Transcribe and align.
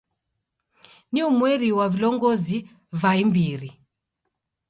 Nio 1.11 1.25
umweri 1.31 1.69
wa 1.77 1.87
vilongozi 1.93 2.57
va 3.01 3.11
imbiri. 3.23 3.69